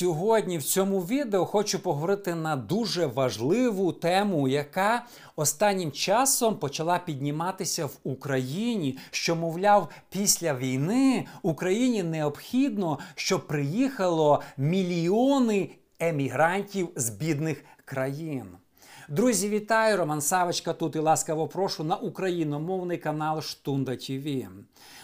[0.00, 7.86] Сьогодні в цьому відео хочу поговорити на дуже важливу тему, яка останнім часом почала підніматися
[7.86, 8.98] в Україні.
[9.10, 18.46] Що, мовляв, після війни Україні необхідно, щоб приїхало мільйони емігрантів з бідних країн.
[19.12, 19.96] Друзі, вітаю!
[19.96, 24.26] Роман Савочка тут і ласкаво прошу на україномовний канал Штунда ТВ.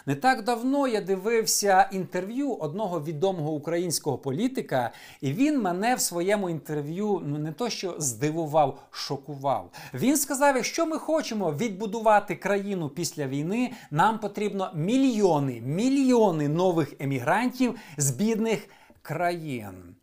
[0.07, 6.51] Не так давно я дивився інтерв'ю одного відомого українського політика, і він мене в своєму
[6.51, 9.71] інтерв'ю ну не то що здивував, шокував.
[9.95, 17.75] Він сказав: якщо ми хочемо відбудувати країну після війни, нам потрібно мільйони, мільйони нових емігрантів
[17.97, 18.69] з бідних
[19.03, 19.97] країн.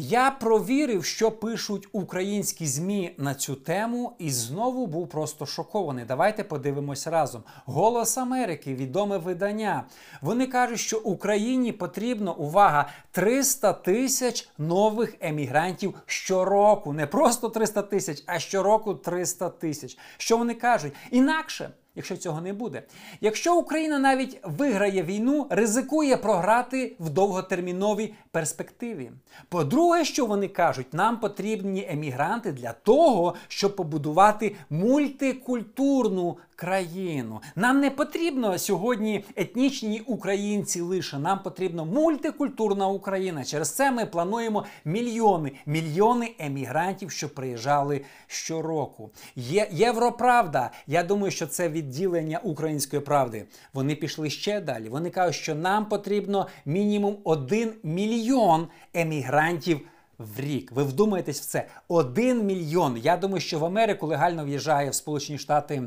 [0.00, 6.04] Я провірив, що пишуть українські ЗМІ на цю тему, і знову був просто шокований.
[6.04, 7.42] Давайте подивимось разом.
[7.66, 9.84] Голос Америки, відоме видання.
[10.22, 16.92] Вони кажуть, що Україні потрібно увага 300 тисяч нових емігрантів щороку.
[16.92, 19.98] Не просто 300 тисяч, а щороку 300 тисяч.
[20.16, 20.92] Що вони кажуть?
[21.10, 22.82] Інакше якщо цього не буде.
[23.20, 29.10] Якщо Україна навіть виграє війну, ризикує програти в довготерміновій перспективі.
[29.48, 37.40] По-друге, що вони кажуть, нам потрібні емігранти для того, щоб побудувати мультикультурну країну.
[37.56, 41.18] Нам не потрібно сьогодні етнічні українці лише.
[41.18, 43.44] Нам потрібна мультикультурна Україна.
[43.44, 49.10] Через це ми плануємо мільйони, мільйони емігрантів, що приїжджали щороку.
[49.36, 50.70] Є Європравда.
[50.86, 53.44] Я думаю, що це відділення української правди.
[53.72, 54.88] Вони пішли ще далі.
[54.88, 59.80] Вони кажуть, що нам потрібно мінімум один мільйон емігрантів.
[60.18, 60.72] В рік.
[60.72, 61.68] Ви вдумаєтесь в це.
[61.88, 62.96] Один мільйон.
[63.02, 65.82] Я думаю, що в Америку легально в'їжджає в Сполучені Штати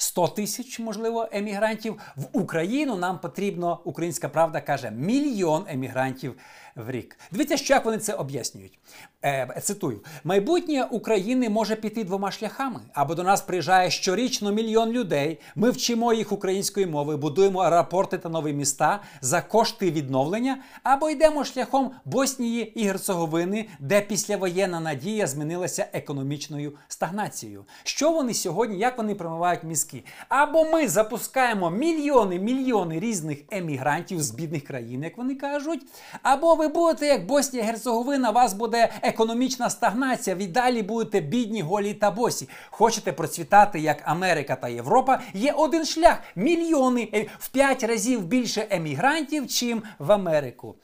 [0.00, 1.98] 100 тисяч, можливо, емігрантів.
[2.16, 6.34] В Україну нам потрібно, українська правда каже, мільйон емігрантів
[6.76, 7.18] в рік.
[7.32, 8.78] Дивіться, що як вони це об'яснюють.
[9.24, 12.80] Е, Цитую: майбутнє України може піти двома шляхами.
[12.94, 15.38] Або до нас приїжджає щорічно мільйон людей.
[15.56, 21.44] Ми вчимо їх української мови, будуємо аеропорти та нові міста за кошти відновлення, або йдемо
[21.44, 27.64] шляхом Боснії і Герцеговини, де післявоєнна надія змінилася економічною стагнацією.
[27.84, 30.04] Що вони сьогодні, як вони промивають мізки?
[30.28, 35.86] Або ми запускаємо мільйони, мільйони різних емігрантів з бідних країн, як вони кажуть,
[36.22, 40.36] або ви будете як Боснія Герцеговина, у вас буде економічна стагнація.
[40.36, 42.48] Ви далі будете бідні, голі та босі.
[42.70, 45.20] Хочете процвітати як Америка та Європа?
[45.34, 50.74] Є один шлях: мільйони е, в п'ять разів більше емігрантів, чим в Америку.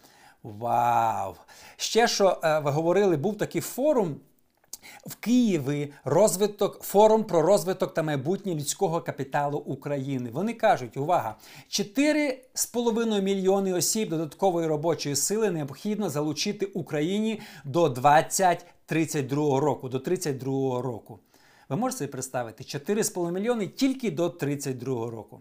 [0.42, 1.34] Вау!
[1.76, 4.16] Ще що е, ви говорили, був такий форум.
[5.06, 10.30] В Києві розвиток форум про розвиток та майбутнє людського капіталу України.
[10.32, 11.36] Вони кажуть, увага!
[11.68, 19.88] 4,5 мільйони осіб додаткової робочої сили необхідно залучити Україні до 2032 року.
[19.88, 21.18] До 32 року.
[21.68, 25.40] Ви можете собі представити 4,5 мільйони тільки до 32 року.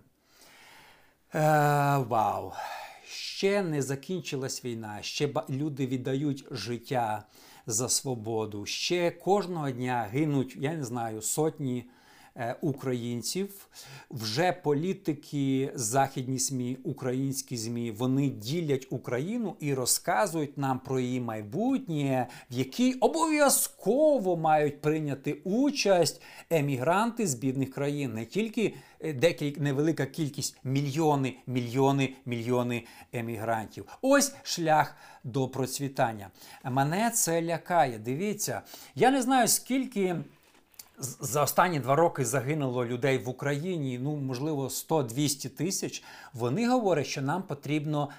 [1.36, 1.40] Е,
[1.98, 2.52] Вау!
[3.08, 7.24] Ще не закінчилась війна, ще люди віддають життя
[7.66, 8.66] за свободу.
[8.66, 11.86] Ще кожного дня гинуть, я не знаю, сотні
[12.62, 13.68] українців.
[14.10, 22.28] Вже політики, західні СМІ, українські ЗМІ, вони ділять Україну і розказують нам про її майбутнє,
[22.52, 30.06] в якій обов'язково мають прийняти участь емігранти з бідних країн, не тільки е, декілька невелика
[30.06, 33.86] кількість мільйони, мільйони, мільйони емігрантів.
[34.02, 36.30] Ось шлях до процвітання.
[36.64, 37.98] Мене це лякає.
[37.98, 38.62] Дивіться,
[38.96, 40.16] я не знаю, скільки.
[41.00, 46.04] За останні два роки загинуло людей в Україні, ну можливо 100-200 тисяч.
[46.34, 48.10] Вони говорять, що нам потрібно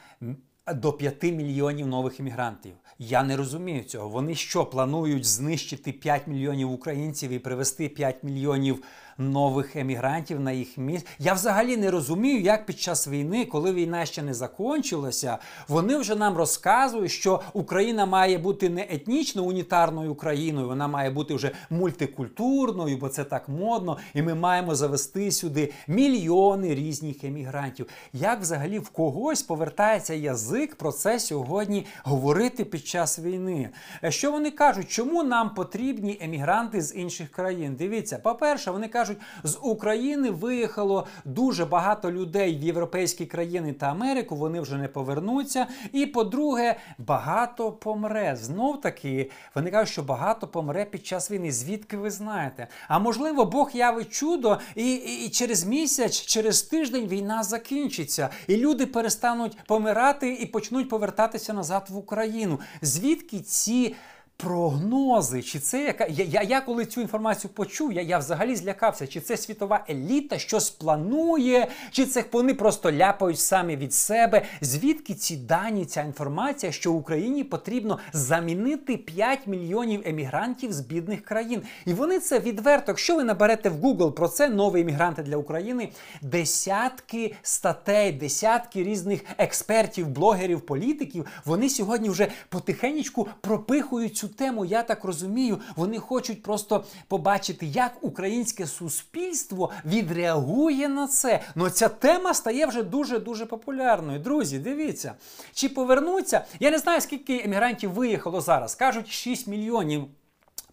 [0.74, 2.72] до 5 мільйонів нових іммігрантів.
[2.98, 4.08] Я не розумію цього.
[4.08, 8.82] Вони що планують знищити 5 мільйонів українців і привезти 5 мільйонів
[9.18, 11.06] нових емігрантів на їх місць.
[11.18, 15.38] Я взагалі не розумію, як під час війни, коли війна ще не закончилася,
[15.68, 21.34] вони вже нам розказують, що Україна має бути не етнічно унітарною країною, вона має бути
[21.34, 27.86] вже мультикультурною, бо це так модно, і ми маємо завести сюди мільйони різних емігрантів.
[28.12, 30.76] Як взагалі в когось повертається язик?
[30.76, 33.70] про це сьогодні говорити під час війни.
[34.04, 37.76] Е, Що вони кажуть, чому нам потрібні емігранти з інших країн?
[37.78, 39.05] Дивіться, по-перше, вони кажуть,
[39.44, 44.36] з України виїхало дуже багато людей в європейські країни та Америку.
[44.36, 45.66] Вони вже не повернуться.
[45.92, 48.36] І по-друге, багато помре.
[48.36, 51.52] Знов таки вони кажуть, що багато помре під час війни.
[51.52, 52.68] Звідки ви знаєте?
[52.88, 58.56] А можливо, Бог явить чудо, і, і, і через місяць, через тиждень війна закінчиться, і
[58.56, 62.60] люди перестануть помирати і почнуть повертатися назад в Україну.
[62.82, 63.94] Звідки ці?
[64.38, 69.06] Прогнози, чи це яка я, я, я коли цю інформацію почув, я, я взагалі злякався,
[69.06, 74.42] чи це світова еліта щось планує, чи це вони просто ляпають самі від себе.
[74.60, 81.62] Звідки ці дані, ця інформація, що Україні потрібно замінити 5 мільйонів емігрантів з бідних країн?
[81.86, 82.84] І вони це відверто.
[82.88, 85.88] Якщо ви наберете в Google про це нові емігранти для України,
[86.22, 94.64] десятки статей, десятки різних експертів, блогерів, політиків, вони сьогодні вже потихеньку пропихують цю тему.
[94.64, 101.42] Я так розумію, вони хочуть просто побачити, як українське суспільство відреагує на це.
[101.54, 104.18] Ну ця тема стає вже дуже дуже популярною.
[104.18, 105.14] Друзі, дивіться,
[105.52, 106.44] чи повернуться?
[106.60, 108.74] Я не знаю, скільки емігрантів виїхало зараз.
[108.74, 110.04] кажуть 6 мільйонів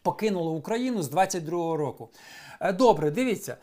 [0.04, 2.10] покинуло Україну з 22-го року.
[2.60, 3.58] Е, Добре, дивіться.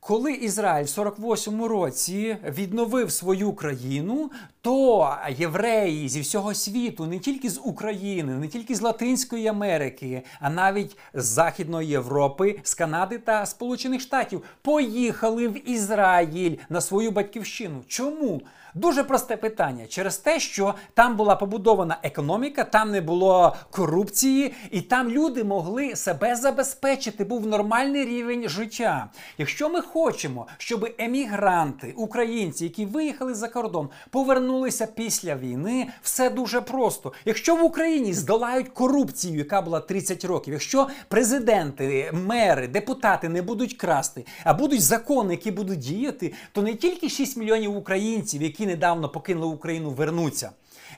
[0.00, 4.30] Коли Ізраїль в 48-му році відновив свою країну,
[4.60, 10.50] то євреї зі всього світу, не тільки з України, не тільки з Латинської Америки, а
[10.50, 17.82] навіть з Західної Європи, з Канади та Сполучених Штатів, поїхали в Ізраїль на свою батьківщину.
[17.88, 18.42] Чому?
[18.74, 19.86] Дуже просте питання.
[19.86, 25.96] Через те, що там була побудована економіка, там не було корупції, і там люди могли
[25.96, 29.10] себе забезпечити, був нормальний рівень життя.
[29.38, 36.60] Якщо ми хочемо, щоб емігранти, українці, які виїхали за кордон, повернулися після війни, все дуже
[36.60, 37.12] просто.
[37.24, 43.76] Якщо в Україні здолають корупцію, яка була 30 років, якщо президенти, мери, депутати не будуть
[43.76, 49.08] красти, а будуть закони, які будуть діяти, то не тільки 6 мільйонів українців, які недавно
[49.08, 50.50] покинули Україну, вернуться.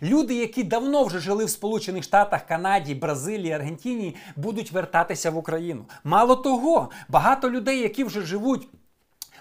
[0.02, 5.84] Люди, які давно вже жили в Сполучених Штатах, Канаді, Бразилії, Аргентині, будуть вертатися в Україну.
[6.04, 8.68] Мало того, багато людей, які вже живуть.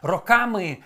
[0.02, 0.78] Роками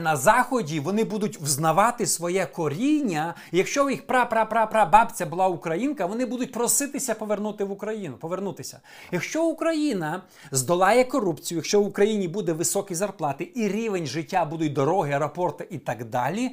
[0.00, 3.34] на заході вони будуть взнавати своє коріння.
[3.52, 8.16] Якщо їх пра-пра-пра-пра-бабця була українка, вони будуть проситися повернути в Україну.
[8.16, 8.80] Повернутися.
[9.12, 15.12] Якщо Україна здолає корупцію, якщо в Україні буде високі зарплати і рівень життя будуть дороги,
[15.12, 16.50] аеропорти і так далі,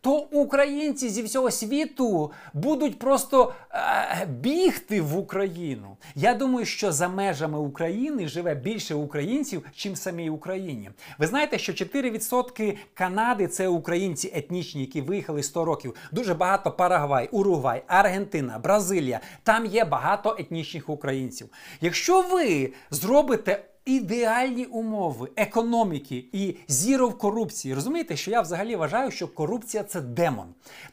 [0.00, 5.96] то українці зі всього світу будуть просто е, бігти в Україну.
[6.14, 10.90] Я думаю, що за межами України живе більше українців, чим самій Україні.
[11.18, 12.57] Ви знаєте, що 4%
[12.94, 15.94] Канади це українці етнічні, які виїхали 100 років.
[16.12, 19.20] Дуже багато Парагвай, Уругвай, Аргентина, Бразилія.
[19.42, 21.48] Там є багато етнічних українців.
[21.80, 27.74] Якщо ви зробите ідеальні умови економіки і зіро в корупції.
[27.74, 30.46] Розумієте, що я взагалі вважаю, що корупція це демон.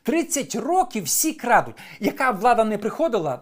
[0.04, 1.76] 30 років всі крадуть.
[2.00, 3.42] Яка влада не приходила?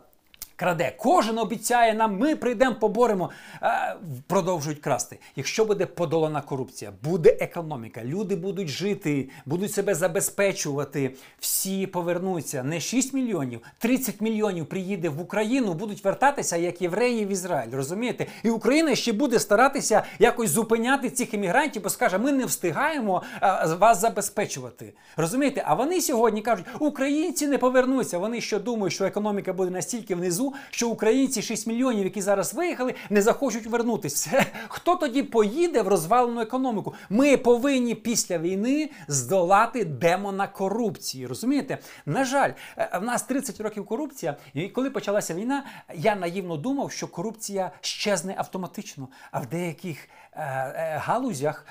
[0.55, 3.29] Краде, кожен обіцяє нам, ми прийдемо, поборемо,
[3.61, 3.95] а,
[4.27, 5.19] продовжують красти.
[5.35, 12.63] Якщо буде подолана корупція, буде економіка, люди будуть жити, будуть себе забезпечувати, всі повернуться.
[12.63, 17.71] Не 6 мільйонів, 30 мільйонів приїде в Україну, будуть вертатися як євреї в Ізраїль.
[17.71, 18.25] Розумієте?
[18.44, 23.75] І Україна ще буде старатися якось зупиняти цих іммігрантів, бо скаже, ми не встигаємо а,
[23.75, 24.94] вас забезпечувати.
[25.17, 25.63] Розумієте?
[25.65, 28.17] А вони сьогодні кажуть, українці не повернуться.
[28.17, 32.93] Вони що думають, що економіка буде настільки внизу що українці 6 мільйонів, які зараз виїхали,
[33.09, 34.45] не захочуть вернутися.
[34.67, 36.93] Хто тоді поїде в розвалену економіку?
[37.09, 41.27] Ми повинні після війни здолати демона корупції.
[41.27, 41.77] Розумієте?
[42.05, 46.91] На жаль, е, в нас 30 років корупція, і коли почалася війна, я наївно думав,
[46.91, 49.97] що корупція щезне автоматично, а в деяких
[50.95, 51.65] галузях.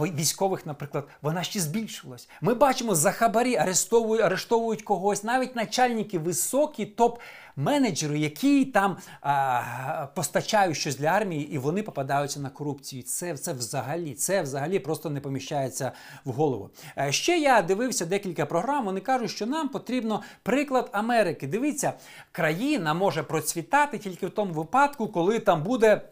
[0.00, 2.28] Військових, наприклад, вона ще збільшилась.
[2.40, 10.76] Ми бачимо за хабарі, арештовують, арештовують когось, навіть начальники високі, топ-менеджери, які там а, постачають
[10.76, 13.02] щось для армії, і вони попадаються на корупцію.
[13.02, 15.92] Це це взагалі це взагалі просто не поміщається
[16.24, 16.70] в голову.
[17.10, 18.84] Ще я дивився декілька програм.
[18.84, 21.46] Вони кажуть, що нам потрібно приклад Америки.
[21.46, 21.92] Дивіться,
[22.32, 26.02] країна може процвітати тільки в тому випадку, коли там буде.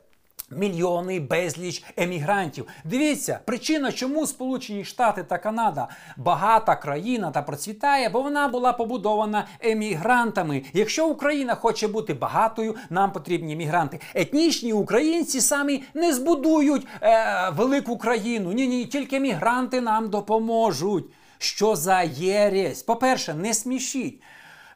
[0.50, 2.66] Мільйони безліч емігрантів.
[2.84, 9.46] Дивіться, причина, чому Сполучені Штати та Канада багата країна та процвітає, бо вона була побудована
[9.60, 10.62] емігрантами.
[10.72, 14.00] Якщо Україна хоче бути багатою, нам потрібні емігранти.
[14.14, 18.52] Етнічні українці самі не збудують е, велику країну.
[18.52, 21.04] Ні, ні, тільки емігранти нам допоможуть.
[21.38, 22.82] Що за єресь?
[22.82, 24.20] По-перше, не смішіть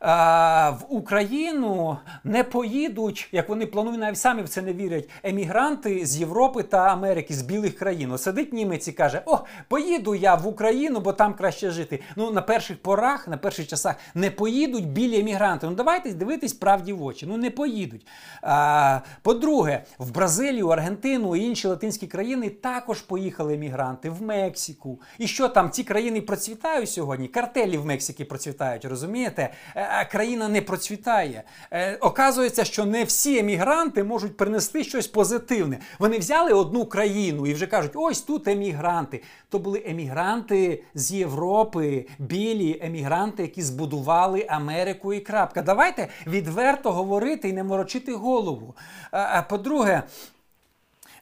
[0.01, 6.17] в Україну не поїдуть, як вони планують, навіть самі в це не вірять, емігранти з
[6.17, 8.13] Європи та Америки, з білих країн.
[8.13, 9.39] От Сидить німець і каже: О,
[9.69, 12.01] поїду я в Україну, бо там краще жити.
[12.17, 15.67] Ну на перших порах, на перших часах не поїдуть білі емігранти.
[15.67, 17.27] Ну давайте дивитись правді в очі.
[17.27, 18.07] Ну не поїдуть.
[18.43, 25.01] А, По-друге, в Бразилію, Аргентину і інші латинські країни також поїхали емігранти в Мексику.
[25.19, 27.29] І що там ці країни процвітають сьогодні?
[27.29, 29.51] Картелі в Мексиці процвітають, розумієте?
[29.93, 31.43] Е, країна не процвітає.
[31.71, 35.79] Е, оказується, що не всі емігранти можуть принести щось позитивне.
[35.99, 39.23] Вони взяли одну країну і вже кажуть, ось тут емігранти.
[39.49, 45.63] То були емігранти з Європи, білі емігранти, які збудували Америку і крапка.
[45.63, 48.75] Давайте відверто говорити і не морочити голову.
[49.11, 50.03] А по-друге,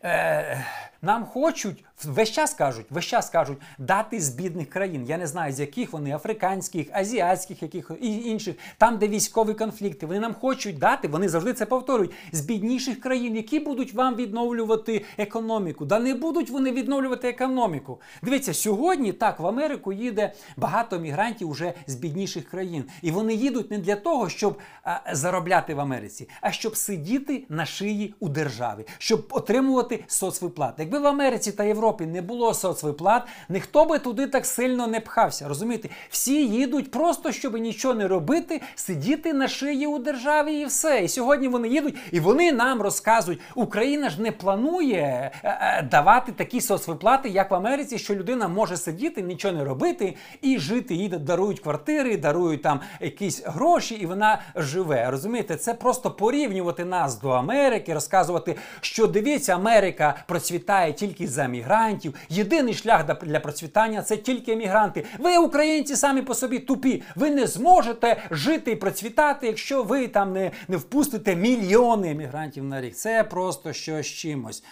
[0.04, 0.64] е,
[1.02, 5.04] нам хочуть Весь час кажуть, весь час кажуть дати з бідних країн.
[5.08, 10.06] Я не знаю, з яких вони африканських, азіатських, яких і інших, там, де військові конфлікти.
[10.06, 15.04] Вони нам хочуть дати, вони завжди це повторюють, з бідніших країн, які будуть вам відновлювати
[15.18, 15.84] економіку.
[15.84, 18.00] Да не будуть вони відновлювати економіку.
[18.22, 22.84] Дивіться, сьогодні так в Америку їде багато мігрантів уже з бідніших країн.
[23.02, 27.66] І вони їдуть не для того, щоб а, заробляти в Америці, а щоб сидіти на
[27.66, 30.84] шиї у державі, щоб отримувати соцвиплати.
[30.88, 35.48] Якби в Америці та Європі не було соцвиплат, ніхто би туди так сильно не пхався.
[35.48, 35.88] Розумієте?
[36.10, 41.00] Всі їдуть просто, щоб нічого не робити, сидіти на шиї у державі і все.
[41.04, 46.32] І сьогодні вони їдуть, і вони нам розказують, Україна ж не планує е, е, давати
[46.32, 50.94] такі соцвиплати, як в Америці, що людина може сидіти, нічого не робити і жити.
[50.94, 55.10] Їй дарують квартири, дарують там якісь гроші, і вона живе.
[55.10, 61.68] Розумієте, це просто порівнювати нас до Америки, розказувати, що дивіться, Америка процвітає тільки за міграцію
[61.68, 62.14] емігрантів.
[62.28, 65.04] Єдиний шлях для процвітання це тільки емігранти.
[65.18, 67.02] Ви, українці, самі по собі тупі.
[67.16, 72.80] Ви не зможете жити і процвітати, якщо ви там не, не впустите мільйони емігрантів на
[72.80, 72.94] рік.
[72.94, 74.64] Це просто щось чимось.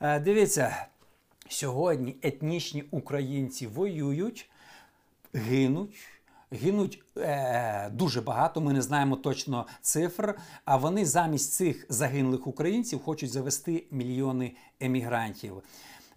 [0.00, 0.86] Е, дивіться,
[1.48, 4.50] сьогодні етнічні українці воюють,
[5.34, 5.96] гинуть.
[6.54, 10.34] Гинуть е, дуже багато, ми не знаємо точно цифр.
[10.64, 15.62] А вони замість цих загинулих українців хочуть завести мільйони емігрантів.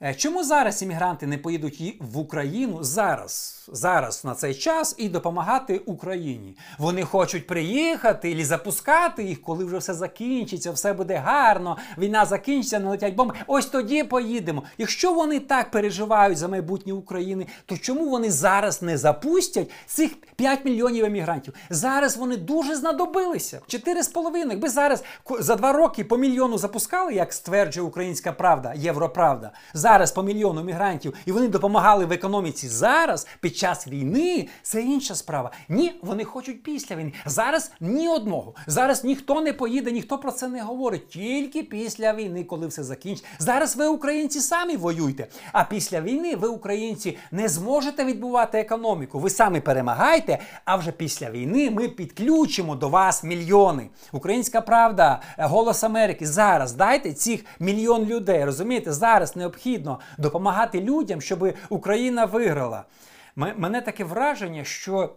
[0.01, 5.77] Е, чому зараз іммігранти не поїдуть в Україну зараз, зараз на цей час і допомагати
[5.77, 6.57] Україні?
[6.77, 12.79] Вони хочуть приїхати і запускати їх, коли вже все закінчиться, все буде гарно, війна закінчиться,
[12.79, 13.33] не летять бомби.
[13.47, 14.63] Ось тоді поїдемо.
[14.77, 20.65] Якщо вони так переживають за майбутнє України, то чому вони зараз не запустять цих 5
[20.65, 21.53] мільйонів емігрантів?
[21.69, 23.61] Зараз вони дуже знадобилися.
[23.67, 24.49] 4,5.
[24.49, 25.03] Якби зараз
[25.39, 29.51] за два роки по мільйону запускали, як стверджує Українська Правда, Європравда
[29.87, 35.15] зараз по мільйону мігрантів, і вони допомагали в економіці зараз, під час війни, це інша
[35.15, 35.51] справа.
[35.69, 37.13] Ні, вони хочуть після війни.
[37.25, 38.53] Зараз ні одного.
[38.67, 41.09] Зараз ніхто не поїде, ніхто про це не говорить.
[41.09, 43.29] Тільки після війни, коли все закінчиться.
[43.39, 45.27] Зараз ви, українці, самі воюєте.
[45.51, 49.19] А після війни ви, українці, не зможете відбувати економіку.
[49.19, 53.89] Ви самі перемагаєте, а вже після війни ми підключимо до вас мільйони.
[54.11, 56.25] Українська правда, голос Америки.
[56.25, 58.45] Зараз дайте цих мільйон людей.
[58.45, 62.85] Розумієте, зараз необхідно необхідно допомагати людям, щоб Україна виграла.
[63.35, 65.15] Мене таке враження, що.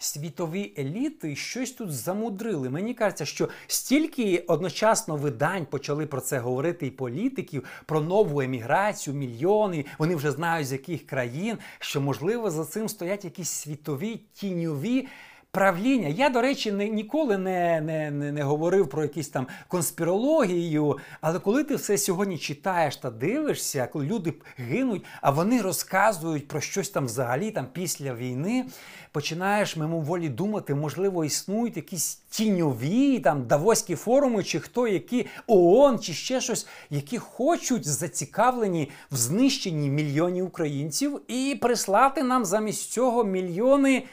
[0.00, 2.70] Світові еліти щось тут замудрили.
[2.70, 9.16] Мені кажеться, що стільки одночасно видань почали про це говорити і політиків, про нову еміграцію,
[9.16, 9.84] мільйони.
[9.98, 15.08] Вони вже знають з яких країн, що можливо за цим стоять якісь світові тіньові
[15.50, 16.08] правління.
[16.08, 20.98] Я, до речі, не, ніколи не, не, не, не говорив про якісь там конспірологію.
[21.20, 26.60] Але коли ти все сьогодні читаєш та дивишся, коли люди гинуть, а вони розказують про
[26.60, 28.66] щось там взагалі там після війни,
[29.12, 36.12] починаєш мимоволі думати, можливо, існують якісь тіньові там давоські форуми, чи хто які ООН, чи
[36.12, 44.04] ще щось, які хочуть зацікавлені в знищенні мільйонів українців і прислати нам замість цього мільйони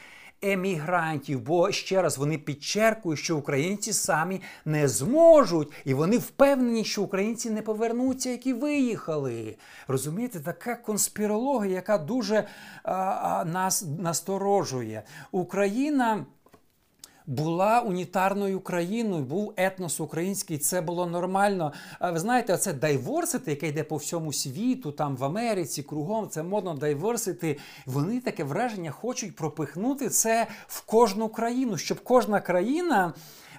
[0.42, 7.02] емігрантів, бо ще раз вони підчеркують, що українці самі не зможуть, і вони впевнені, що
[7.02, 9.56] українці не повернуться, які виїхали.
[9.88, 12.46] Розумієте, така конспірологія, яка дуже
[12.82, 15.02] а, а, нас насторожує.
[15.32, 16.26] Україна
[17.26, 21.72] була унітарною країною, був етнос український, це було нормально.
[22.00, 26.74] Ви знаєте, це дайворсити, яке йде по всьому світу, там в Америці, кругом, це модно
[26.74, 27.58] дайворсити.
[27.86, 33.12] Вони таке враження хочуть пропихнути це в кожну країну, щоб кожна країна.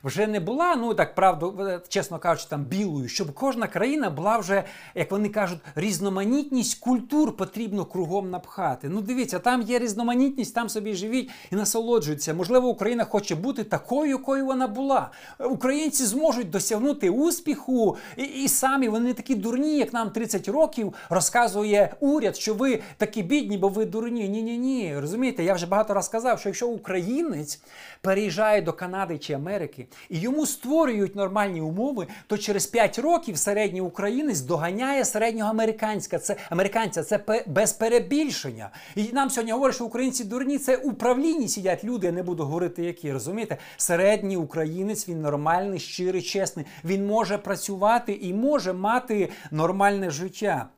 [0.04, 4.64] Вже не була, ну так правда, чесно кажучи, там білою, щоб кожна країна була вже,
[4.96, 8.90] як вони кажуть, різноманітність культур потрібно кругом напхати.
[8.90, 12.34] Ну дивіться, там є різноманітність, там собі живіть і насолоджуються.
[12.34, 15.12] Можливо, Україна хоче бути такою, якою вона була.
[15.40, 21.96] Українці зможуть досягнути успіху, і, і самі вони такі дурні, як нам 30 років розказує
[22.00, 24.30] уряд, що ви такі бідні, бо ви дурні.
[24.30, 25.00] Ні, ні, ні.
[25.00, 27.62] Розумієте, я вже багато раз сказав, що якщо українець
[28.02, 33.82] переїжджає до Канади чи Америки і йому створюють нормальні умови, то через 5 років середній
[33.82, 36.20] українець доганяє середнього американська.
[36.20, 38.70] Це американця, це без перебільшення.
[38.96, 42.08] І нам сьогодні говорять, що українці дурні, це управлінні сидять люди.
[42.08, 43.58] Я не буду говорити, які розумієте.
[43.78, 46.66] Середній українець він нормальний, щирий, чесний.
[46.86, 50.70] Він може працювати і може мати нормальне життя.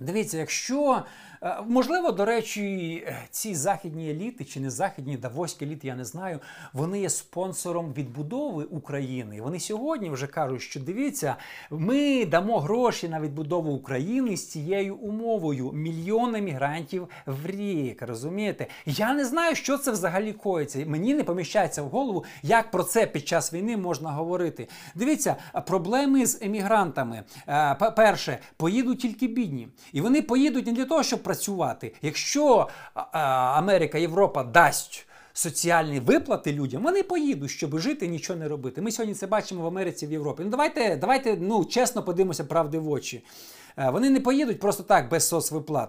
[0.00, 1.02] Дивіться, якщо
[1.66, 6.40] можливо, до речі, ці західні еліти чи не західні давоські еліти, я не знаю,
[6.72, 9.40] вони є спонсором відбудови України.
[9.42, 11.36] Вони сьогодні вже кажуть, що дивіться,
[11.70, 18.02] ми дамо гроші на відбудову України з цією умовою мільйони мігрантів в рік.
[18.02, 18.66] Розумієте?
[18.86, 20.84] Я не знаю, що це взагалі коїться.
[20.86, 24.68] Мені не поміщається в голову, як про це під час війни можна говорити.
[24.94, 25.36] Дивіться,
[25.66, 27.22] проблеми з емігрантами.
[27.48, 31.35] Е, перше, поїдуть тільки бідні, і вони поїдуть не для того, щоб працювати.
[32.02, 32.68] Якщо
[33.12, 38.82] Америка, Європа дасть соціальні виплати людям, вони поїдуть, щоб жити, нічого не робити.
[38.82, 40.42] Ми сьогодні це бачимо в Америці, в Європі.
[40.44, 43.24] Ну давайте, давайте ну чесно подивимося правди в очі.
[43.78, 45.88] Е, вони не поїдуть просто так без соцвиплат.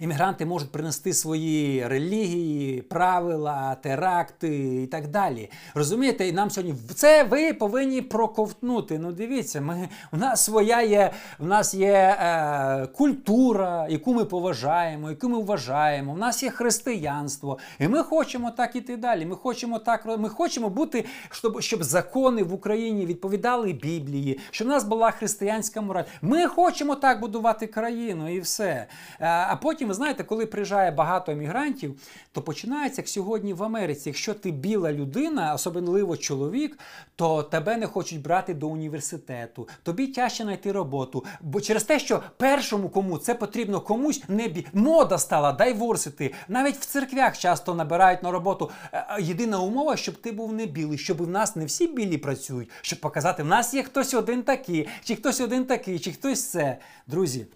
[0.00, 5.50] Іммігранти можуть принести свої релігії, правила, теракти і так далі.
[5.74, 8.98] Розумієте, і нам сьогодні це ви повинні проковтнути.
[8.98, 15.10] Ну, дивіться, ми у нас своя є, у нас є е, культура, яку ми поважаємо,
[15.10, 16.12] яку ми вважаємо.
[16.12, 19.26] У нас є християнство, і ми хочемо так іти далі.
[19.26, 24.70] Ми хочемо так ми хочемо бути, щоб щоб закони в Україні відповідали Біблії, щоб в
[24.70, 26.04] нас була християнська мораль.
[26.22, 28.86] Ми хочемо так будувати країну і все.
[29.20, 32.00] Е, а потім ви знаєте, коли приїжджає багато емігрантів,
[32.32, 34.08] то починається як сьогодні в Америці.
[34.08, 36.78] Якщо ти біла людина, особливо чоловік,
[37.16, 41.24] то тебе не хочуть брати до університету, тобі тяжче знайти роботу.
[41.40, 44.66] Бо через те, що першому кому це потрібно комусь не бі...
[44.72, 46.34] мода стала, дайворсити.
[46.48, 48.70] Навіть в церквях часто набирають на роботу.
[48.92, 52.18] Е, е, єдина умова, щоб ти був не білий, щоб в нас не всі білі
[52.18, 56.44] працюють, щоб показати, в нас є хтось один такий, чи хтось один такий, чи хтось
[56.44, 56.78] це.
[57.06, 57.46] Друзі.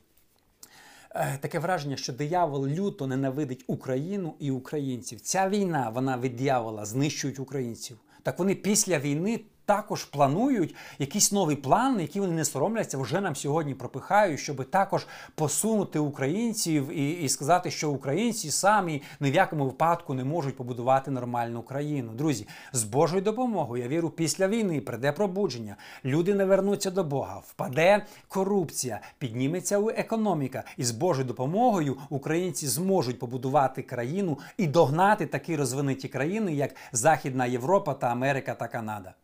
[1.14, 5.20] Е, таке враження, що диявол люто ненавидить Україну і українців.
[5.20, 7.98] Ця війна, вона від диявола знищують українців.
[8.22, 9.40] Так вони після війни
[9.76, 15.06] також планують якісь нові плани, які вони не соромляться, вже нам сьогодні пропихають, щоб також
[15.34, 21.10] посунути українців і і сказати, що українці самі ні в якому випадку не можуть побудувати
[21.10, 22.12] нормальну країну.
[22.12, 27.42] Друзі, з Божою допомогою, я вірю, після війни прийде пробудження, люди не вернуться до Бога,
[27.46, 35.56] впаде корупція, підніметься економіка, і з Божою допомогою українці зможуть побудувати країну і догнати такі
[35.56, 39.14] розвинуті країни, як Західна Європа та Америка та Канада.